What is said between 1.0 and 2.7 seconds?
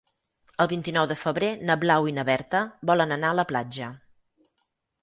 de febrer na Blau i na Berta